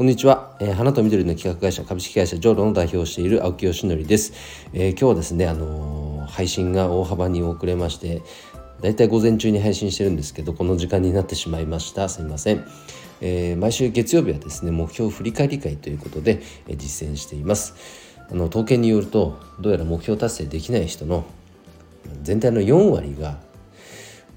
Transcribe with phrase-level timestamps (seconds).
[0.00, 4.32] こんにちは、えー、花と緑の企画会社株式会社ジョーロの代表をしている青木よしのりです、
[4.72, 8.22] えー、今日はですねあのー、配信が大幅に遅れまして
[8.80, 12.08] だいたい午前中に配信してるんですけどこの時間になってしまいました。
[12.08, 12.64] すみません、
[13.20, 17.74] えー、毎週月曜日はですね目標振り返り会ということで、え実践しています。
[18.30, 21.26] あの統計によるとどうやら目標達成できない人の
[22.22, 23.38] 全体の4割が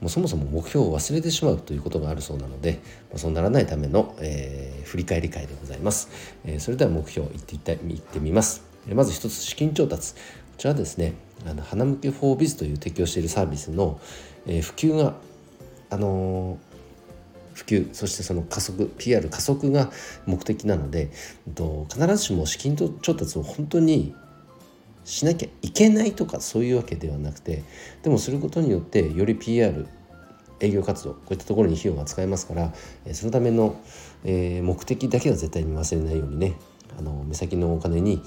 [0.00, 6.08] もうそもそも目標を忘れてしまうということがあるそうなので、まあ、そうならないための、えー、振り返り会でございます、
[6.44, 10.14] えー、それでは目標いっていったいってみます、えまず一つ資金調達。
[10.14, 10.18] こ
[10.58, 11.12] ちらですね
[11.46, 14.00] あの花向けフォービズという提供しているサービスの、
[14.46, 15.14] えー、普及が
[15.90, 16.58] あの
[17.52, 19.90] 普及そしてその加速 PR 加速が
[20.24, 21.10] 目的なので
[21.46, 24.14] えっと必ずしも資金調達を本当に
[25.06, 27.62] しなきゃいけないとかそういうわけではなくて
[28.02, 29.86] でもすることによってより PR
[30.58, 32.72] 営業活動こういったところに費用が使えますから
[33.12, 33.78] そのための、
[34.24, 36.54] え目的だけは絶対に忘れないようにね
[36.98, 38.22] あの目先のお金に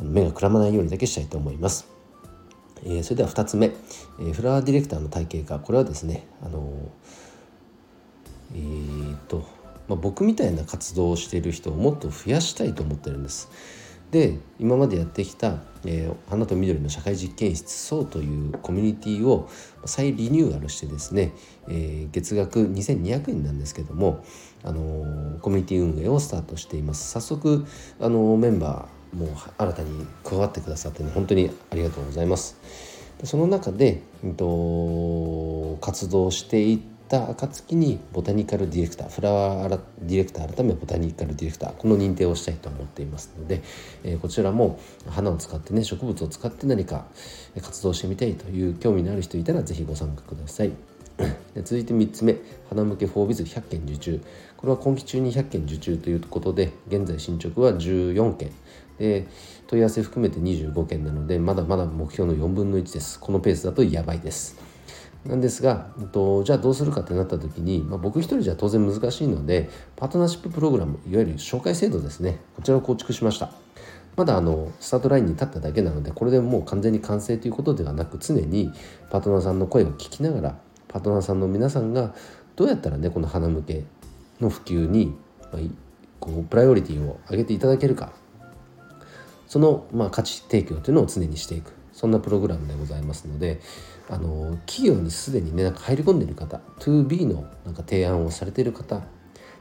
[0.00, 1.86] 目がくらまないようにだけしたいと思います。
[2.84, 3.72] えそれでは2つ目、
[4.20, 6.90] えフラワーディレクターの体系化これはですねあの
[8.54, 9.46] えー、っと、
[9.88, 13.48] まあ、僕みたいな活動をしている人をもっと増やしたいと思ってるんです。
[14.10, 19.48] で今までやってきた、えー、花と緑の社会実験室そうというコミュニティを
[19.84, 21.32] 再リニューアルしてですね、
[21.68, 24.24] えー、月額2200円なんですけども、
[24.64, 27.10] あのー、コミュニティ運営をスタートしています。
[27.12, 27.64] 早速、
[28.00, 32.56] あのメンバーも新たに加わってくださって、ね、本当にありがとうございます。
[33.24, 43.62] その中で、えっと、活動していってった暁にボタニカルディレクターフラワーディレクター改めボタニカルディレクターこの認定をしたいと思っていますので、
[44.04, 47.06] え、こちらも花を使ってね植物を使って何か
[47.60, 50.70] 活動してみたいという興味のある人いたら是非ご参加ください。
[51.54, 52.36] で続いて3つ目
[52.70, 54.20] 花向けフォービズ100件受注。
[54.56, 58.52] これは今期中に100件受注ということで現在進捗は14件。
[58.98, 59.26] で
[59.66, 63.18] 問い合わせ含めて25件なのでまだまだ目標の4分の1です。
[63.18, 64.70] このペースだとやばいです。
[65.26, 72.38] なんですが、えっと、じゃあどうするかってなった時に、まあ、僕一人じゃ当然難しいのでパートナーシッププログラムいわゆる紹介制度ですね。
[72.56, 73.52] こちらを構築しました。
[74.16, 78.72] まだあのスタートラインに立っただけなのでこれでもう完全に完成ということではなく常に
[79.08, 80.58] パートナーさんの声を聞きながら
[80.88, 82.14] パートナーさんの皆さんが
[82.56, 83.84] どうやったらねこの花向け
[84.40, 85.14] の普及に、
[85.52, 85.62] まあ、
[86.18, 88.12] こうプライオリティを上げていただけるか。
[89.46, 91.72] その、まあ、価値提供というのを常にしていく。
[92.00, 93.60] そんなプログラムでございますので
[94.08, 99.02] あの企業にすでにねなんか入り込んでいる方 2B のなんか提案をされている方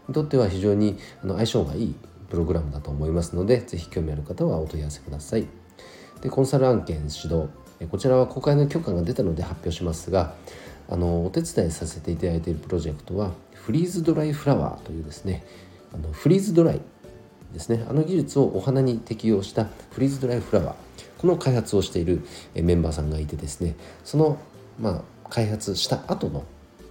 [0.08, 1.96] にとっては非常にあの相性がいい
[2.30, 5.48] プログラムだと思いますので是非興味ある方はお問い合わせください。
[6.22, 7.50] でコンサル案件指導
[7.92, 10.34] こちらは公開の許可が出たので発表しますが
[10.90, 15.44] あのお手伝いさせていただいているプロジェクトはフリーズドライフラワーというですね
[15.94, 16.82] あのフリーズドライ
[17.52, 22.26] ですねあの技術をお花に適用したフリーズドライフラワーこの開発をしている
[22.56, 24.40] メンバーさんがいてですねその、
[24.80, 26.44] まあ、開発した後の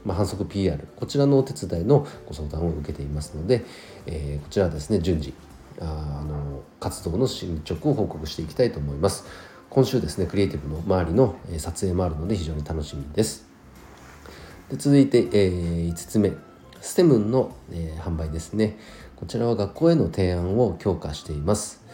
[0.05, 3.65] まあ、反則 PR こちらのお手伝いのご相談を受けていますので、
[4.07, 5.35] えー、こちらはですね順次
[5.81, 9.27] あの活動の進捗を報告していきたいと思います。
[9.71, 13.47] 今週ですねクリエイティブの周りの撮影もあるので非常に楽しみです。
[14.71, 16.33] で続いて、えー、5つ目
[16.81, 18.79] ステムの、えー、販売ですね。
[19.17, 21.85] こちらは学校への提案を強化しています。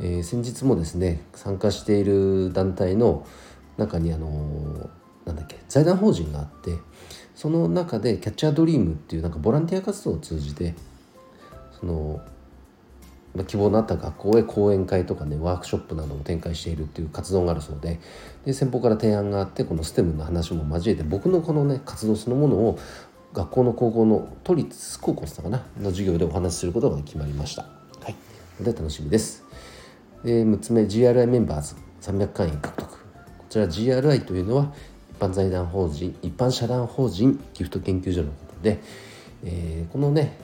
[0.00, 3.26] えー、先日もですね参加している団体の
[3.76, 6.76] 中にあのー、なんだっけ財団法人があって
[7.34, 10.74] その中でキャッチャードリームっていうなんかボランティア活動を通じて
[11.78, 12.20] その、
[13.34, 18.00] ま、希望のあった学校へ講演会とかねワークショップなどを展開しているっていう活動があるそうで
[18.44, 22.78] で先方から提案があってこの STEM の話も交えて僕のこのね活動そのものを
[23.32, 27.62] 学校の高校の都立高校だったかなの授業でお話しすることが決まりました。
[28.00, 28.16] はい、
[28.60, 29.44] で楽しみです。
[30.24, 32.98] で6つ目 GRI メンバーズ300会員獲得こ
[33.48, 34.72] ちら GRI というのは
[35.12, 38.80] 一般財団法人一般社団法人ギフト研究所のことで、
[39.44, 40.36] えー、このね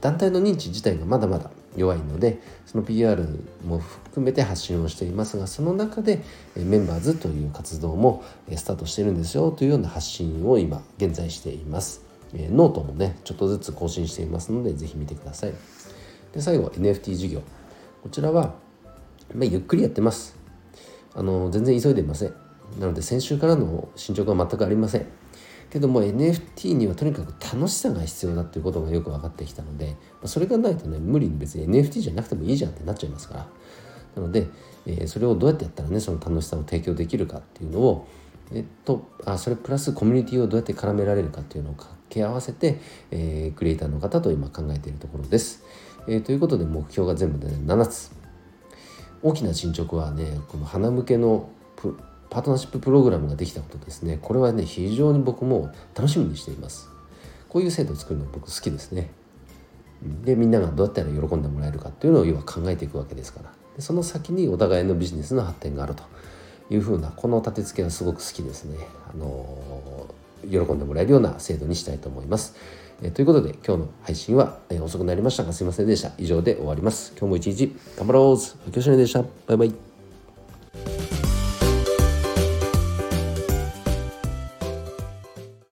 [0.00, 3.26] 団体の認知自体がまだまだ弱いのでその PR
[3.64, 6.22] も含めて発信をしていますがその中で
[6.56, 8.24] メンバーズという活動も
[8.54, 12.02] スタートしてるんですよというような発信を今現在しています。
[12.34, 15.52] ノートもねちょっとずつ更新していますので是非見てください。
[16.32, 17.42] で最後 NFT 事業
[18.02, 18.54] こちらは
[19.34, 20.36] まあ、ゆっくりやってます。
[21.14, 22.34] あの全然急いでいません。
[22.78, 25.06] なので先週からの進捗は全くありません。
[25.70, 33.46] けども NFT にはとにかく楽しさが必要だっていうことがよく分かってきたので、ま、それがないとね無理に別に NFT じゃなくてもいいじゃんってなっちゃいますから。
[34.16, 34.46] なので、
[34.86, 38.06] えー、それをどうやってやったらねその楽しさを提供できるかっていうのを
[38.52, 42.80] えっと、あそれプラスコミュニティをどうやって絡められるかっていうのを掛け合わせて、
[43.10, 45.64] えー、クリエイターの方と今考えているところです。
[46.06, 48.10] えー、ということで目標が全部で、ね、7つ。
[49.22, 51.50] 大きな進捗はねこの花向けの
[52.30, 54.18] パートナーシッププログラムができたことですね。
[54.20, 56.88] これはね非常に僕も楽しみにしています。
[57.48, 59.10] こういう制度を作るの僕好きですね。
[60.24, 63.52] でみんながどうやったら喜んでもらえるかっていうのを要は考えていくわけですから。
[63.76, 66.02] でその先にお互いのビジネスの発展があると
[66.70, 68.76] いうふうなこの立て付けはすごく好きですね。
[69.12, 70.06] あの
[70.42, 72.54] 喜んでもらえるような制度にしたいと思います。
[73.02, 76.12] えということで今日の配信は、え遅くなりましたがすいませんでした。
[76.18, 77.12] 以上で終わります。
[77.18, 79.22] 今日も一日頑張ろうおきょしでした。
[79.46, 79.87] バイバイ。